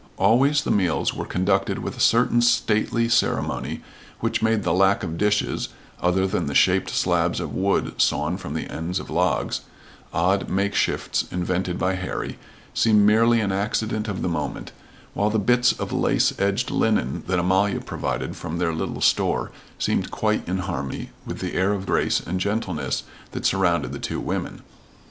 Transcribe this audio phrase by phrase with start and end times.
[0.17, 3.83] Always the meals were conducted with a certain stately ceremony
[4.19, 5.69] which made the lack of dishes,
[6.01, 9.61] other than the shaped slabs of wood sawn from the ends of logs
[10.11, 12.39] odd make shifts invented by Harry,
[12.73, 14.71] seem merely an accident of the moment,
[15.13, 20.09] while the bits of lace edged linen that Amalia provided from their little store seemed
[20.09, 24.63] quite in harmony with the air of grace and gentleness that surrounded the two women.